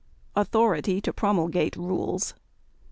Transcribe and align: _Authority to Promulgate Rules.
_Authority 0.35 0.99
to 1.03 1.13
Promulgate 1.13 1.75
Rules. 1.75 2.33